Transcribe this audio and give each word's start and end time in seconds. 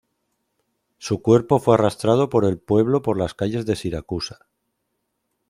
Su 0.97 1.21
cuerpo 1.21 1.59
fue 1.59 1.75
arrastrado 1.75 2.27
por 2.29 2.43
el 2.45 2.57
pueblo 2.57 3.03
por 3.03 3.19
las 3.19 3.35
calles 3.35 3.67
de 3.67 3.75
Siracusa. 3.75 4.47